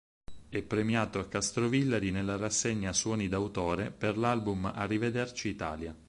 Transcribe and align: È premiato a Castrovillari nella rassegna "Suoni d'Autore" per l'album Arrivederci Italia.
È 0.49 0.63
premiato 0.63 1.19
a 1.19 1.27
Castrovillari 1.27 2.09
nella 2.09 2.35
rassegna 2.35 2.91
"Suoni 2.91 3.27
d'Autore" 3.27 3.91
per 3.91 4.17
l'album 4.17 4.65
Arrivederci 4.73 5.49
Italia. 5.49 5.95